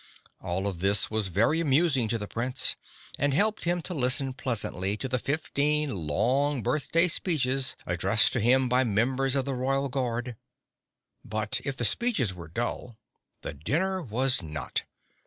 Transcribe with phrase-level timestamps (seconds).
[0.41, 2.75] All of this was very amusing to the Prince,
[3.19, 8.67] and helped him to listen pleasantly to the fifteen long birthday speeches addressed to him
[8.67, 10.37] by members of the Royal Guard.
[11.23, 12.97] But if the speeches were dull,
[13.43, 14.85] the dinner was not.